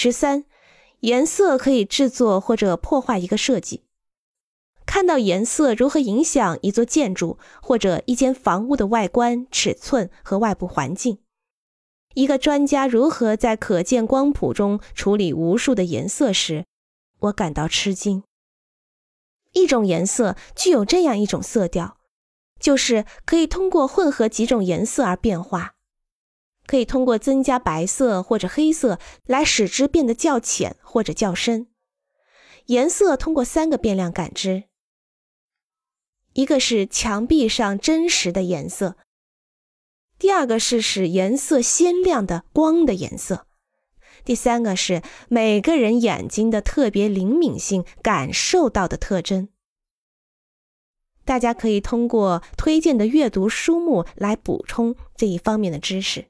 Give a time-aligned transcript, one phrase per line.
[0.00, 0.44] 十三，
[1.00, 3.82] 颜色可以制作或者破坏一个设计。
[4.86, 11.18] 看到颜色如何影响一座建筑或者一间房屋的外观、尺寸和外部环境。
[12.14, 16.64] 一个专家如何在可见光谱中处理无数的颜色时，
[17.18, 18.22] 我感到吃惊。
[19.52, 21.98] 一种颜色具有这样一种色调，
[22.60, 25.74] 就是可以通过混合几种颜色而变化，
[26.68, 31.66] 可以通过增加白色或者黑色来使之变得较浅或者较深。
[32.66, 34.64] 颜色通过三个变量感知。
[36.34, 38.96] 一个是墙壁上真实的颜色，
[40.18, 43.46] 第二个是使颜色鲜亮的光的颜色，
[44.24, 49.48] 第三个是每个人眼睛的特别灵敏性感受到的特征。
[51.24, 56.26] 大家可以通过推荐的阅读书目来补充这一方面的知识。